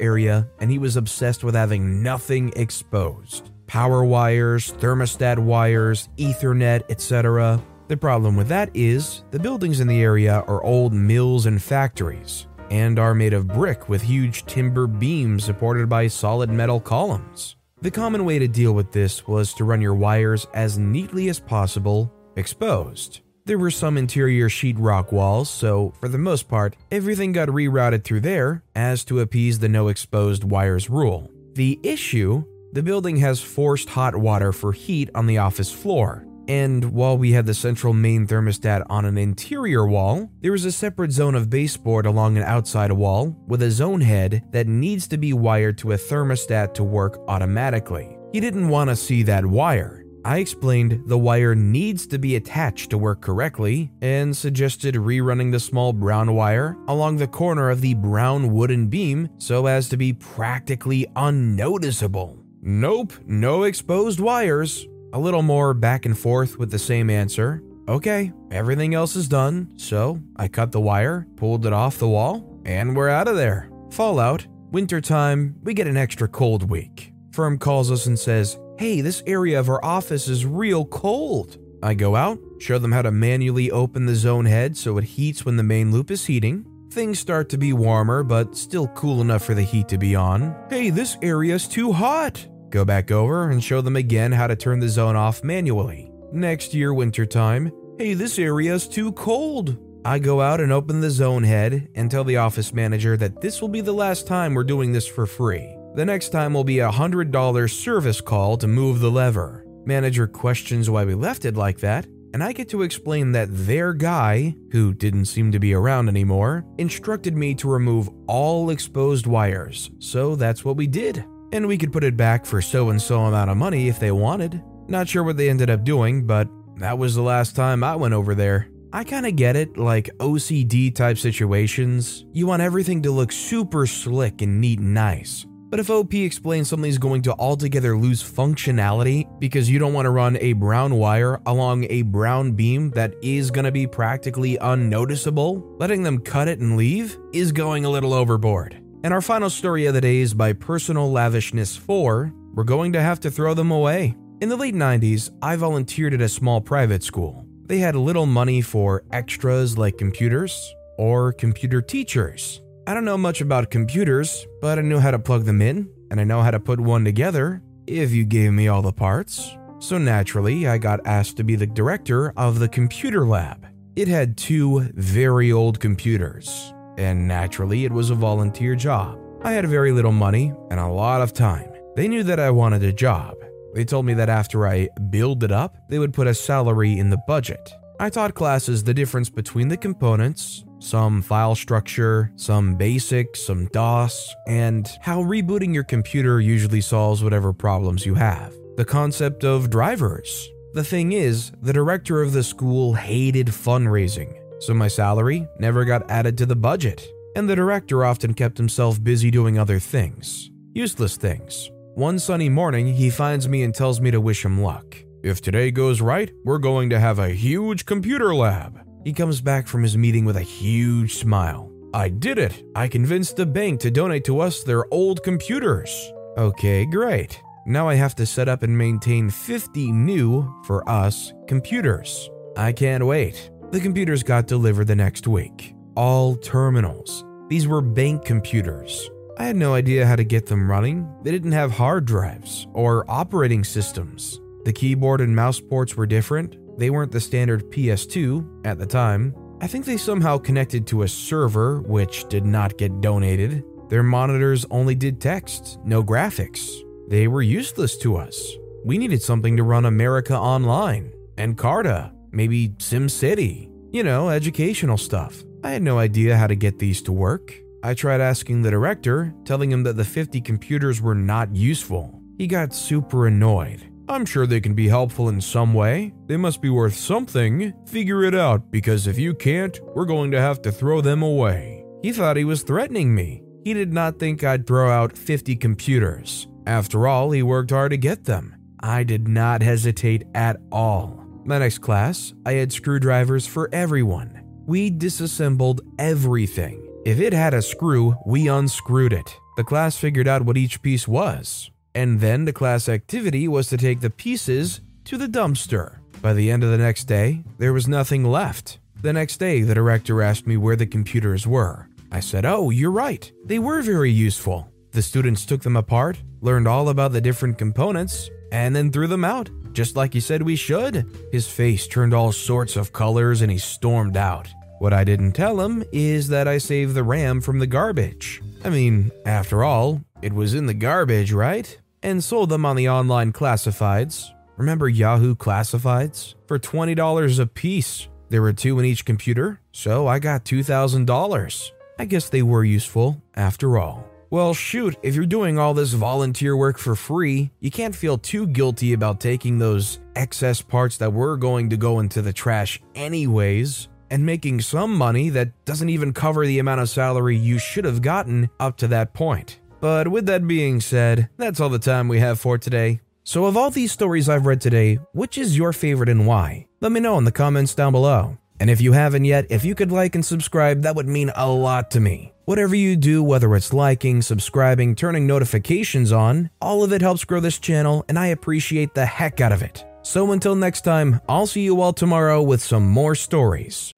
area, 0.00 0.48
and 0.58 0.72
he 0.72 0.80
was 0.80 0.96
obsessed 0.96 1.44
with 1.44 1.54
having 1.54 2.02
nothing 2.02 2.52
exposed 2.56 3.52
power 3.68 4.04
wires, 4.04 4.72
thermostat 4.72 5.38
wires, 5.38 6.08
Ethernet, 6.16 6.82
etc. 6.90 7.62
The 7.86 7.96
problem 7.96 8.34
with 8.34 8.48
that 8.48 8.70
is 8.74 9.22
the 9.30 9.38
buildings 9.38 9.78
in 9.78 9.86
the 9.86 10.02
area 10.02 10.42
are 10.48 10.64
old 10.64 10.92
mills 10.92 11.46
and 11.46 11.62
factories 11.62 12.48
and 12.70 12.98
are 12.98 13.14
made 13.14 13.32
of 13.32 13.46
brick 13.46 13.88
with 13.88 14.02
huge 14.02 14.46
timber 14.46 14.88
beams 14.88 15.44
supported 15.44 15.88
by 15.88 16.08
solid 16.08 16.50
metal 16.50 16.80
columns. 16.80 17.56
The 17.86 17.92
common 17.92 18.24
way 18.24 18.40
to 18.40 18.48
deal 18.48 18.72
with 18.72 18.90
this 18.90 19.28
was 19.28 19.54
to 19.54 19.62
run 19.62 19.80
your 19.80 19.94
wires 19.94 20.48
as 20.52 20.76
neatly 20.76 21.28
as 21.28 21.38
possible 21.38 22.12
exposed. 22.34 23.20
There 23.44 23.60
were 23.60 23.70
some 23.70 23.96
interior 23.96 24.48
sheetrock 24.48 25.12
walls, 25.12 25.48
so 25.48 25.92
for 26.00 26.08
the 26.08 26.18
most 26.18 26.48
part, 26.48 26.74
everything 26.90 27.30
got 27.30 27.46
rerouted 27.46 28.02
through 28.02 28.22
there 28.22 28.64
as 28.74 29.04
to 29.04 29.20
appease 29.20 29.60
the 29.60 29.68
no 29.68 29.86
exposed 29.86 30.42
wires 30.42 30.90
rule. 30.90 31.30
The 31.54 31.78
issue 31.84 32.42
the 32.72 32.82
building 32.82 33.18
has 33.18 33.40
forced 33.40 33.90
hot 33.90 34.16
water 34.16 34.52
for 34.52 34.72
heat 34.72 35.08
on 35.14 35.28
the 35.28 35.38
office 35.38 35.70
floor, 35.70 36.25
and 36.48 36.92
while 36.92 37.18
we 37.18 37.32
had 37.32 37.46
the 37.46 37.54
central 37.54 37.92
main 37.92 38.26
thermostat 38.26 38.84
on 38.88 39.04
an 39.04 39.18
interior 39.18 39.86
wall, 39.86 40.30
there 40.40 40.54
is 40.54 40.64
a 40.64 40.72
separate 40.72 41.12
zone 41.12 41.34
of 41.34 41.50
baseboard 41.50 42.06
along 42.06 42.36
an 42.36 42.44
outside 42.44 42.92
wall 42.92 43.36
with 43.46 43.62
a 43.62 43.70
zone 43.70 44.00
head 44.00 44.44
that 44.52 44.66
needs 44.66 45.08
to 45.08 45.18
be 45.18 45.32
wired 45.32 45.78
to 45.78 45.92
a 45.92 45.96
thermostat 45.96 46.74
to 46.74 46.84
work 46.84 47.20
automatically. 47.28 48.16
He 48.32 48.40
didn't 48.40 48.68
want 48.68 48.90
to 48.90 48.96
see 48.96 49.22
that 49.24 49.44
wire. 49.46 50.04
I 50.24 50.38
explained 50.38 51.04
the 51.06 51.18
wire 51.18 51.54
needs 51.54 52.04
to 52.08 52.18
be 52.18 52.34
attached 52.34 52.90
to 52.90 52.98
work 52.98 53.20
correctly 53.20 53.92
and 54.02 54.36
suggested 54.36 54.96
rerunning 54.96 55.52
the 55.52 55.60
small 55.60 55.92
brown 55.92 56.34
wire 56.34 56.76
along 56.88 57.16
the 57.16 57.28
corner 57.28 57.70
of 57.70 57.80
the 57.80 57.94
brown 57.94 58.52
wooden 58.52 58.88
beam 58.88 59.28
so 59.38 59.66
as 59.66 59.88
to 59.88 59.96
be 59.96 60.12
practically 60.12 61.06
unnoticeable. 61.14 62.38
Nope, 62.60 63.12
no 63.24 63.62
exposed 63.62 64.18
wires. 64.18 64.88
A 65.16 65.26
little 65.26 65.40
more 65.40 65.72
back 65.72 66.04
and 66.04 66.16
forth 66.16 66.58
with 66.58 66.70
the 66.70 66.78
same 66.78 67.08
answer. 67.08 67.62
Okay, 67.88 68.34
everything 68.50 68.92
else 68.92 69.16
is 69.16 69.28
done, 69.28 69.72
so 69.78 70.20
I 70.36 70.46
cut 70.46 70.72
the 70.72 70.80
wire, 70.80 71.26
pulled 71.36 71.64
it 71.64 71.72
off 71.72 71.96
the 71.96 72.06
wall, 72.06 72.60
and 72.66 72.94
we're 72.94 73.08
out 73.08 73.26
of 73.26 73.34
there. 73.34 73.70
Fallout, 73.92 74.46
wintertime, 74.72 75.56
we 75.62 75.72
get 75.72 75.86
an 75.86 75.96
extra 75.96 76.28
cold 76.28 76.68
week. 76.68 77.14
Firm 77.32 77.56
calls 77.56 77.90
us 77.90 78.04
and 78.04 78.18
says, 78.18 78.58
Hey, 78.78 79.00
this 79.00 79.22
area 79.26 79.58
of 79.58 79.70
our 79.70 79.82
office 79.82 80.28
is 80.28 80.44
real 80.44 80.84
cold. 80.84 81.56
I 81.82 81.94
go 81.94 82.14
out, 82.14 82.38
show 82.58 82.78
them 82.78 82.92
how 82.92 83.00
to 83.00 83.10
manually 83.10 83.70
open 83.70 84.04
the 84.04 84.14
zone 84.14 84.44
head 84.44 84.76
so 84.76 84.98
it 84.98 85.04
heats 85.04 85.46
when 85.46 85.56
the 85.56 85.62
main 85.62 85.92
loop 85.92 86.10
is 86.10 86.26
heating. 86.26 86.66
Things 86.90 87.18
start 87.18 87.48
to 87.48 87.56
be 87.56 87.72
warmer, 87.72 88.22
but 88.22 88.54
still 88.54 88.88
cool 88.88 89.22
enough 89.22 89.46
for 89.46 89.54
the 89.54 89.62
heat 89.62 89.88
to 89.88 89.96
be 89.96 90.14
on. 90.14 90.54
Hey, 90.68 90.90
this 90.90 91.16
area's 91.22 91.66
too 91.66 91.92
hot. 91.92 92.46
Go 92.70 92.84
back 92.84 93.10
over 93.10 93.50
and 93.50 93.62
show 93.62 93.80
them 93.80 93.96
again 93.96 94.32
how 94.32 94.46
to 94.46 94.56
turn 94.56 94.80
the 94.80 94.88
zone 94.88 95.16
off 95.16 95.44
manually. 95.44 96.10
Next 96.32 96.74
year, 96.74 96.92
wintertime, 96.92 97.70
hey, 97.98 98.14
this 98.14 98.38
area's 98.38 98.88
too 98.88 99.12
cold. 99.12 99.76
I 100.04 100.18
go 100.18 100.40
out 100.40 100.60
and 100.60 100.72
open 100.72 101.00
the 101.00 101.10
zone 101.10 101.44
head 101.44 101.88
and 101.94 102.10
tell 102.10 102.24
the 102.24 102.36
office 102.36 102.72
manager 102.72 103.16
that 103.16 103.40
this 103.40 103.60
will 103.60 103.68
be 103.68 103.80
the 103.80 103.92
last 103.92 104.26
time 104.26 104.54
we're 104.54 104.64
doing 104.64 104.92
this 104.92 105.06
for 105.06 105.26
free. 105.26 105.76
The 105.94 106.04
next 106.04 106.30
time 106.30 106.54
will 106.54 106.64
be 106.64 106.80
a 106.80 106.90
$100 106.90 107.70
service 107.70 108.20
call 108.20 108.56
to 108.58 108.66
move 108.66 109.00
the 109.00 109.10
lever. 109.10 109.64
Manager 109.84 110.26
questions 110.26 110.90
why 110.90 111.04
we 111.04 111.14
left 111.14 111.44
it 111.44 111.56
like 111.56 111.78
that, 111.80 112.06
and 112.34 112.42
I 112.42 112.52
get 112.52 112.68
to 112.70 112.82
explain 112.82 113.32
that 113.32 113.48
their 113.50 113.94
guy, 113.94 114.56
who 114.72 114.92
didn't 114.92 115.26
seem 115.26 115.52
to 115.52 115.60
be 115.60 115.72
around 115.72 116.08
anymore, 116.08 116.64
instructed 116.78 117.36
me 117.36 117.54
to 117.56 117.68
remove 117.70 118.10
all 118.26 118.70
exposed 118.70 119.26
wires, 119.26 119.90
so 120.00 120.34
that's 120.34 120.64
what 120.64 120.76
we 120.76 120.86
did 120.86 121.24
and 121.52 121.66
we 121.66 121.78
could 121.78 121.92
put 121.92 122.04
it 122.04 122.16
back 122.16 122.44
for 122.46 122.60
so 122.60 122.90
and 122.90 123.00
so 123.00 123.20
amount 123.22 123.50
of 123.50 123.56
money 123.56 123.88
if 123.88 123.98
they 123.98 124.10
wanted. 124.10 124.62
Not 124.88 125.08
sure 125.08 125.24
what 125.24 125.36
they 125.36 125.50
ended 125.50 125.70
up 125.70 125.84
doing, 125.84 126.26
but 126.26 126.48
that 126.76 126.98
was 126.98 127.14
the 127.14 127.22
last 127.22 127.56
time 127.56 127.82
I 127.82 127.96
went 127.96 128.14
over 128.14 128.34
there. 128.34 128.68
I 128.92 129.04
kinda 129.04 129.32
get 129.32 129.56
it, 129.56 129.76
like 129.76 130.10
OCD 130.18 130.94
type 130.94 131.18
situations, 131.18 132.24
you 132.32 132.46
want 132.46 132.62
everything 132.62 133.02
to 133.02 133.10
look 133.10 133.32
super 133.32 133.86
slick 133.86 134.42
and 134.42 134.60
neat 134.60 134.78
and 134.78 134.94
nice. 134.94 135.46
But 135.68 135.80
if 135.80 135.90
OP 135.90 136.14
explains 136.14 136.68
something's 136.68 136.96
going 136.96 137.22
to 137.22 137.34
altogether 137.38 137.98
lose 137.98 138.22
functionality 138.22 139.26
because 139.40 139.68
you 139.68 139.80
don't 139.80 139.92
want 139.92 140.06
to 140.06 140.10
run 140.10 140.38
a 140.40 140.52
brown 140.52 140.94
wire 140.94 141.40
along 141.44 141.86
a 141.90 142.02
brown 142.02 142.52
beam 142.52 142.90
that 142.90 143.14
is 143.20 143.50
going 143.50 143.64
to 143.64 143.72
be 143.72 143.86
practically 143.86 144.56
unnoticeable, 144.58 145.76
letting 145.78 146.04
them 146.04 146.20
cut 146.20 146.46
it 146.46 146.60
and 146.60 146.76
leave 146.76 147.18
is 147.32 147.50
going 147.50 147.84
a 147.84 147.90
little 147.90 148.14
overboard. 148.14 148.80
And 149.06 149.14
our 149.14 149.22
final 149.22 149.50
story 149.50 149.86
of 149.86 149.94
the 149.94 150.00
day 150.00 150.16
is 150.16 150.34
by 150.34 150.52
Personal 150.52 151.12
Lavishness 151.12 151.78
4. 151.78 152.32
We're 152.54 152.64
going 152.64 152.92
to 152.94 153.00
have 153.00 153.20
to 153.20 153.30
throw 153.30 153.54
them 153.54 153.70
away. 153.70 154.16
In 154.40 154.48
the 154.48 154.56
late 154.56 154.74
90s, 154.74 155.30
I 155.40 155.54
volunteered 155.54 156.12
at 156.12 156.20
a 156.20 156.28
small 156.28 156.60
private 156.60 157.04
school. 157.04 157.46
They 157.66 157.78
had 157.78 157.94
little 157.94 158.26
money 158.26 158.62
for 158.62 159.04
extras 159.12 159.78
like 159.78 159.96
computers 159.96 160.74
or 160.98 161.32
computer 161.32 161.80
teachers. 161.80 162.60
I 162.88 162.94
don't 162.94 163.04
know 163.04 163.16
much 163.16 163.40
about 163.40 163.70
computers, 163.70 164.44
but 164.60 164.76
I 164.76 164.82
knew 164.82 164.98
how 164.98 165.12
to 165.12 165.20
plug 165.20 165.44
them 165.44 165.62
in, 165.62 165.88
and 166.10 166.20
I 166.20 166.24
know 166.24 166.42
how 166.42 166.50
to 166.50 166.58
put 166.58 166.80
one 166.80 167.04
together 167.04 167.62
if 167.86 168.10
you 168.10 168.24
gave 168.24 168.54
me 168.54 168.66
all 168.66 168.82
the 168.82 168.92
parts. 168.92 169.56
So 169.78 169.98
naturally, 169.98 170.66
I 170.66 170.78
got 170.78 171.06
asked 171.06 171.36
to 171.36 171.44
be 171.44 171.54
the 171.54 171.68
director 171.68 172.32
of 172.36 172.58
the 172.58 172.68
computer 172.68 173.24
lab. 173.24 173.68
It 173.94 174.08
had 174.08 174.36
two 174.36 174.80
very 174.94 175.52
old 175.52 175.78
computers, 175.78 176.74
and 176.96 177.28
naturally, 177.28 177.84
it 177.84 177.92
was 177.92 178.10
a 178.10 178.14
volunteer 178.14 178.74
job. 178.74 179.18
I 179.42 179.52
had 179.52 179.66
very 179.68 179.92
little 179.92 180.12
money 180.12 180.52
and 180.70 180.80
a 180.80 180.88
lot 180.88 181.20
of 181.20 181.32
time. 181.32 181.70
They 181.94 182.08
knew 182.08 182.22
that 182.24 182.40
I 182.40 182.50
wanted 182.50 182.82
a 182.82 182.92
job. 182.92 183.36
They 183.74 183.84
told 183.84 184.06
me 184.06 184.14
that 184.14 184.28
after 184.28 184.66
I 184.66 184.88
build 185.10 185.44
it 185.44 185.52
up, 185.52 185.76
they 185.88 185.98
would 185.98 186.14
put 186.14 186.26
a 186.26 186.34
salary 186.34 186.98
in 186.98 187.10
the 187.10 187.20
budget. 187.26 187.72
I 188.00 188.10
taught 188.10 188.34
classes 188.34 188.84
the 188.84 188.94
difference 188.94 189.30
between 189.30 189.68
the 189.68 189.76
components, 189.76 190.64
some 190.78 191.22
file 191.22 191.54
structure, 191.54 192.32
some 192.36 192.76
basics, 192.76 193.42
some 193.42 193.66
DOS, 193.66 194.34
and 194.46 194.88
how 195.00 195.22
rebooting 195.22 195.72
your 195.72 195.84
computer 195.84 196.40
usually 196.40 196.80
solves 196.80 197.22
whatever 197.22 197.52
problems 197.52 198.04
you 198.04 198.14
have. 198.14 198.54
The 198.76 198.84
concept 198.84 199.44
of 199.44 199.70
drivers. 199.70 200.48
The 200.74 200.84
thing 200.84 201.12
is, 201.12 201.52
the 201.62 201.72
director 201.72 202.20
of 202.20 202.32
the 202.32 202.42
school 202.42 202.92
hated 202.92 203.46
fundraising 203.46 204.34
so 204.58 204.74
my 204.74 204.88
salary 204.88 205.46
never 205.58 205.84
got 205.84 206.10
added 206.10 206.36
to 206.38 206.46
the 206.46 206.56
budget, 206.56 207.06
and 207.34 207.48
the 207.48 207.56
director 207.56 208.04
often 208.04 208.34
kept 208.34 208.56
himself 208.56 209.02
busy 209.02 209.30
doing 209.30 209.58
other 209.58 209.78
things, 209.78 210.50
useless 210.74 211.16
things. 211.16 211.70
One 211.94 212.18
sunny 212.18 212.48
morning, 212.48 212.86
he 212.86 213.10
finds 213.10 213.48
me 213.48 213.62
and 213.62 213.74
tells 213.74 214.00
me 214.00 214.10
to 214.10 214.20
wish 214.20 214.44
him 214.44 214.60
luck. 214.60 214.96
If 215.22 215.40
today 215.40 215.70
goes 215.70 216.00
right, 216.00 216.30
we're 216.44 216.58
going 216.58 216.90
to 216.90 217.00
have 217.00 217.18
a 217.18 217.30
huge 217.30 217.86
computer 217.86 218.34
lab. 218.34 218.80
He 219.04 219.12
comes 219.12 219.40
back 219.40 219.66
from 219.66 219.82
his 219.82 219.96
meeting 219.96 220.24
with 220.24 220.36
a 220.36 220.42
huge 220.42 221.14
smile. 221.14 221.72
I 221.94 222.08
did 222.10 222.38
it! 222.38 222.62
I 222.74 222.88
convinced 222.88 223.36
the 223.36 223.46
bank 223.46 223.80
to 223.80 223.90
donate 223.90 224.24
to 224.24 224.40
us 224.40 224.62
their 224.62 224.84
old 224.92 225.22
computers. 225.22 226.12
Okay, 226.36 226.84
great. 226.84 227.40
Now 227.66 227.88
I 227.88 227.94
have 227.94 228.14
to 228.16 228.26
set 228.26 228.48
up 228.48 228.62
and 228.62 228.76
maintain 228.76 229.30
50 229.30 229.90
new, 229.90 230.54
for 230.66 230.88
us, 230.88 231.32
computers. 231.48 232.28
I 232.56 232.72
can't 232.72 233.04
wait. 233.04 233.50
The 233.72 233.80
computers 233.80 234.22
got 234.22 234.46
delivered 234.46 234.86
the 234.86 234.94
next 234.94 235.26
week. 235.26 235.74
All 235.96 236.36
terminals. 236.36 237.24
These 237.48 237.66
were 237.66 237.80
bank 237.80 238.24
computers. 238.24 239.10
I 239.38 239.44
had 239.44 239.56
no 239.56 239.74
idea 239.74 240.06
how 240.06 240.14
to 240.14 240.22
get 240.22 240.46
them 240.46 240.70
running. 240.70 241.12
They 241.24 241.32
didn't 241.32 241.52
have 241.52 241.72
hard 241.72 242.04
drives 242.04 242.68
or 242.74 243.04
operating 243.08 243.64
systems. 243.64 244.40
The 244.64 244.72
keyboard 244.72 245.20
and 245.20 245.34
mouse 245.34 245.60
ports 245.60 245.96
were 245.96 246.06
different. 246.06 246.56
They 246.78 246.90
weren't 246.90 247.10
the 247.10 247.20
standard 247.20 247.68
PS2 247.72 248.64
at 248.64 248.78
the 248.78 248.86
time. 248.86 249.34
I 249.60 249.66
think 249.66 249.84
they 249.84 249.96
somehow 249.96 250.38
connected 250.38 250.86
to 250.86 251.02
a 251.02 251.08
server, 251.08 251.80
which 251.82 252.28
did 252.28 252.46
not 252.46 252.78
get 252.78 253.00
donated. 253.00 253.64
Their 253.88 254.04
monitors 254.04 254.64
only 254.70 254.94
did 254.94 255.20
text, 255.20 255.80
no 255.84 256.04
graphics. 256.04 256.70
They 257.08 257.26
were 257.26 257.42
useless 257.42 257.96
to 257.98 258.16
us. 258.16 258.52
We 258.84 258.96
needed 258.96 259.22
something 259.22 259.56
to 259.56 259.64
run 259.64 259.86
America 259.86 260.38
Online 260.38 261.12
and 261.36 261.56
Encarta 261.56 262.15
maybe 262.36 262.68
SimCity, 262.68 263.70
you 263.92 264.04
know, 264.04 264.28
educational 264.28 264.98
stuff. 264.98 265.42
I 265.64 265.70
had 265.70 265.82
no 265.82 265.98
idea 265.98 266.36
how 266.36 266.46
to 266.46 266.54
get 266.54 266.78
these 266.78 267.00
to 267.02 267.12
work. 267.12 267.54
I 267.82 267.94
tried 267.94 268.20
asking 268.20 268.62
the 268.62 268.70
director, 268.70 269.34
telling 269.44 269.72
him 269.72 269.82
that 269.84 269.96
the 269.96 270.04
50 270.04 270.40
computers 270.42 271.00
were 271.00 271.14
not 271.14 271.54
useful. 271.56 272.20
He 272.36 272.46
got 272.46 272.74
super 272.74 273.26
annoyed. 273.26 273.82
I'm 274.08 274.26
sure 274.26 274.46
they 274.46 274.60
can 274.60 274.74
be 274.74 274.86
helpful 274.86 275.30
in 275.30 275.40
some 275.40 275.74
way. 275.74 276.12
They 276.26 276.36
must 276.36 276.62
be 276.62 276.70
worth 276.70 276.94
something. 276.94 277.72
Figure 277.86 278.22
it 278.22 278.34
out, 278.34 278.70
because 278.70 279.06
if 279.06 279.18
you 279.18 279.34
can't, 279.34 279.80
we're 279.94 280.04
going 280.04 280.30
to 280.30 280.40
have 280.40 280.62
to 280.62 280.70
throw 280.70 281.00
them 281.00 281.22
away. 281.22 281.84
He 282.02 282.12
thought 282.12 282.36
he 282.36 282.44
was 282.44 282.62
threatening 282.62 283.14
me. 283.14 283.42
He 283.64 283.74
did 283.74 283.92
not 283.92 284.20
think 284.20 284.44
I'd 284.44 284.66
throw 284.66 284.90
out 284.90 285.16
50 285.16 285.56
computers. 285.56 286.46
After 286.66 287.08
all, 287.08 287.32
he 287.32 287.42
worked 287.42 287.70
hard 287.70 287.90
to 287.90 287.96
get 287.96 288.24
them. 288.24 288.54
I 288.78 289.02
did 289.02 289.26
not 289.26 289.62
hesitate 289.62 290.24
at 290.34 290.56
all. 290.70 291.25
My 291.46 291.58
next 291.58 291.78
class, 291.78 292.34
I 292.44 292.54
had 292.54 292.72
screwdrivers 292.72 293.46
for 293.46 293.70
everyone. 293.72 294.42
We 294.66 294.90
disassembled 294.90 295.80
everything. 295.96 296.84
If 297.04 297.20
it 297.20 297.32
had 297.32 297.54
a 297.54 297.62
screw, 297.62 298.16
we 298.26 298.48
unscrewed 298.48 299.12
it. 299.12 299.32
The 299.56 299.62
class 299.62 299.96
figured 299.96 300.26
out 300.26 300.42
what 300.42 300.56
each 300.56 300.82
piece 300.82 301.06
was. 301.06 301.70
And 301.94 302.18
then 302.18 302.46
the 302.46 302.52
class 302.52 302.88
activity 302.88 303.46
was 303.46 303.68
to 303.68 303.76
take 303.76 304.00
the 304.00 304.10
pieces 304.10 304.80
to 305.04 305.16
the 305.16 305.28
dumpster. 305.28 305.98
By 306.20 306.32
the 306.32 306.50
end 306.50 306.64
of 306.64 306.70
the 306.72 306.78
next 306.78 307.04
day, 307.04 307.44
there 307.58 307.72
was 307.72 307.86
nothing 307.86 308.24
left. 308.24 308.80
The 309.00 309.12
next 309.12 309.36
day, 309.36 309.62
the 309.62 309.74
director 309.74 310.22
asked 310.22 310.48
me 310.48 310.56
where 310.56 310.74
the 310.74 310.84
computers 310.84 311.46
were. 311.46 311.88
I 312.10 312.18
said, 312.18 312.44
Oh, 312.44 312.70
you're 312.70 312.90
right. 312.90 313.30
They 313.44 313.60
were 313.60 313.82
very 313.82 314.10
useful. 314.10 314.68
The 314.90 315.00
students 315.02 315.46
took 315.46 315.60
them 315.60 315.76
apart, 315.76 316.20
learned 316.40 316.66
all 316.66 316.88
about 316.88 317.12
the 317.12 317.20
different 317.20 317.56
components, 317.56 318.30
and 318.50 318.74
then 318.74 318.90
threw 318.90 319.06
them 319.06 319.24
out, 319.24 319.48
just 319.76 319.94
like 319.94 320.14
he 320.14 320.20
said 320.20 320.40
we 320.40 320.56
should. 320.56 321.06
His 321.30 321.46
face 321.46 321.86
turned 321.86 322.14
all 322.14 322.32
sorts 322.32 322.76
of 322.76 322.94
colors 322.94 323.42
and 323.42 323.52
he 323.52 323.58
stormed 323.58 324.16
out. 324.16 324.48
What 324.78 324.94
I 324.94 325.04
didn't 325.04 325.32
tell 325.32 325.60
him 325.60 325.84
is 325.92 326.28
that 326.28 326.48
I 326.48 326.56
saved 326.56 326.94
the 326.94 327.04
RAM 327.04 327.42
from 327.42 327.58
the 327.58 327.66
garbage. 327.66 328.42
I 328.64 328.70
mean, 328.70 329.12
after 329.26 329.62
all, 329.62 330.00
it 330.22 330.32
was 330.32 330.54
in 330.54 330.64
the 330.64 330.74
garbage, 330.74 331.30
right? 331.30 331.78
And 332.02 332.24
sold 332.24 332.48
them 332.48 332.64
on 332.64 332.76
the 332.76 332.88
online 332.88 333.34
classifieds. 333.34 334.30
Remember 334.56 334.88
Yahoo 334.88 335.34
Classifieds? 335.34 336.34
For 336.46 336.58
$20 336.58 337.38
a 337.38 337.46
piece. 337.46 338.08
There 338.30 338.42
were 338.42 338.54
two 338.54 338.78
in 338.78 338.86
each 338.86 339.04
computer, 339.04 339.60
so 339.72 340.06
I 340.06 340.18
got 340.18 340.46
$2,000. 340.46 341.70
I 341.98 342.04
guess 342.06 342.30
they 342.30 342.42
were 342.42 342.64
useful, 342.64 343.22
after 343.34 343.78
all. 343.78 344.08
Well, 344.28 344.54
shoot, 344.54 344.96
if 345.02 345.14
you're 345.14 345.24
doing 345.24 345.56
all 345.56 345.72
this 345.72 345.92
volunteer 345.92 346.56
work 346.56 346.78
for 346.78 346.96
free, 346.96 347.52
you 347.60 347.70
can't 347.70 347.94
feel 347.94 348.18
too 348.18 348.48
guilty 348.48 348.92
about 348.92 349.20
taking 349.20 349.58
those 349.58 350.00
excess 350.16 350.60
parts 350.60 350.96
that 350.96 351.12
were 351.12 351.36
going 351.36 351.70
to 351.70 351.76
go 351.76 352.00
into 352.00 352.22
the 352.22 352.32
trash 352.32 352.80
anyways 352.96 353.86
and 354.10 354.26
making 354.26 354.60
some 354.60 354.96
money 354.96 355.28
that 355.30 355.64
doesn't 355.64 355.90
even 355.90 356.12
cover 356.12 356.44
the 356.44 356.58
amount 356.58 356.80
of 356.80 356.88
salary 356.88 357.36
you 357.36 357.58
should 357.58 357.84
have 357.84 358.02
gotten 358.02 358.50
up 358.58 358.76
to 358.78 358.88
that 358.88 359.14
point. 359.14 359.60
But 359.80 360.08
with 360.08 360.26
that 360.26 360.46
being 360.46 360.80
said, 360.80 361.28
that's 361.36 361.60
all 361.60 361.68
the 361.68 361.78
time 361.78 362.08
we 362.08 362.18
have 362.18 362.40
for 362.40 362.58
today. 362.58 363.00
So, 363.22 363.44
of 363.44 363.56
all 363.56 363.70
these 363.70 363.92
stories 363.92 364.28
I've 364.28 364.46
read 364.46 364.60
today, 364.60 364.96
which 365.12 365.36
is 365.36 365.58
your 365.58 365.72
favorite 365.72 366.08
and 366.08 366.26
why? 366.26 366.66
Let 366.80 366.92
me 366.92 367.00
know 367.00 367.18
in 367.18 367.24
the 367.24 367.32
comments 367.32 367.74
down 367.74 367.92
below. 367.92 368.38
And 368.58 368.70
if 368.70 368.80
you 368.80 368.92
haven't 368.92 369.24
yet, 369.24 369.46
if 369.50 369.64
you 369.64 369.74
could 369.74 369.92
like 369.92 370.14
and 370.14 370.24
subscribe, 370.24 370.82
that 370.82 370.94
would 370.96 371.08
mean 371.08 371.30
a 371.34 371.50
lot 371.50 371.90
to 371.92 372.00
me. 372.00 372.32
Whatever 372.46 372.76
you 372.76 372.94
do, 372.94 373.24
whether 373.24 373.56
it's 373.56 373.72
liking, 373.72 374.22
subscribing, 374.22 374.94
turning 374.94 375.26
notifications 375.26 376.12
on, 376.12 376.48
all 376.62 376.84
of 376.84 376.92
it 376.92 377.00
helps 377.00 377.24
grow 377.24 377.40
this 377.40 377.58
channel, 377.58 378.04
and 378.08 378.16
I 378.16 378.28
appreciate 378.28 378.94
the 378.94 379.04
heck 379.04 379.40
out 379.40 379.50
of 379.50 379.62
it. 379.62 379.84
So 380.02 380.30
until 380.30 380.54
next 380.54 380.82
time, 380.82 381.20
I'll 381.28 381.48
see 381.48 381.62
you 381.62 381.80
all 381.80 381.92
tomorrow 381.92 382.40
with 382.40 382.62
some 382.62 382.86
more 382.86 383.16
stories. 383.16 383.92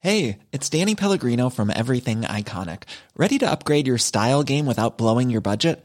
Hey, 0.00 0.38
it's 0.52 0.70
Danny 0.70 0.94
Pellegrino 0.94 1.50
from 1.50 1.68
Everything 1.68 2.22
Iconic. 2.22 2.84
Ready 3.14 3.36
to 3.40 3.50
upgrade 3.50 3.86
your 3.86 3.98
style 3.98 4.42
game 4.42 4.64
without 4.64 4.96
blowing 4.96 5.28
your 5.28 5.42
budget? 5.42 5.84